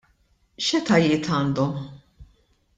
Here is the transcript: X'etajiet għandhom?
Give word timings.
X'etajiet 0.67 1.31
għandhom? 1.35 1.79